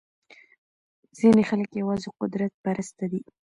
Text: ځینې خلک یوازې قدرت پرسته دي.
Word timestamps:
ځینې 1.17 1.43
خلک 1.49 1.69
یوازې 1.81 2.09
قدرت 2.19 2.51
پرسته 2.63 3.05
دي. 3.11 3.21